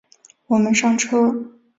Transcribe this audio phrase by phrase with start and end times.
[0.47, 1.51] 我们上车